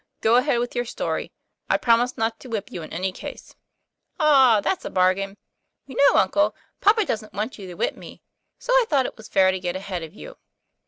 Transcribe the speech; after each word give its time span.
Go 0.21 0.37
ahead 0.37 0.57
with 0.59 0.75
your 0.75 0.83
story: 0.85 1.31
I 1.69 1.77
promise 1.77 2.17
not 2.17 2.39
to 2.39 2.47
whip 2.49 2.71
you 2.71 2.81
in 2.81 2.91
any 2.91 3.11
case."; 3.11 3.53
'Ah! 4.19 4.59
that's 4.59 4.83
a 4.83 4.89
bargain. 4.89 5.37
You 5.85 5.95
know, 5.95 6.19
uncle, 6.19 6.55
papa 6.79 7.05
doesn't 7.05 7.33
want 7.33 7.59
you 7.59 7.67
to 7.67 7.75
whip 7.75 7.95
me; 7.95 8.23
so 8.57 8.73
I 8.73 8.85
thought 8.89 9.05
it 9.05 9.15
was 9.15 9.29
fair 9.29 9.51
to 9.51 9.59
get 9.59 9.75
ahead 9.75 10.01
of 10.01 10.15
you. 10.15 10.37